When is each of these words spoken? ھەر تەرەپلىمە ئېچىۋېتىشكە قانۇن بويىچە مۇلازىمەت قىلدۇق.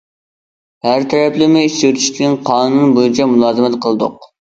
ھەر 0.87 1.05
تەرەپلىمە 1.11 1.63
ئېچىۋېتىشكە 1.67 2.33
قانۇن 2.51 2.99
بويىچە 2.99 3.33
مۇلازىمەت 3.37 3.83
قىلدۇق. 3.89 4.23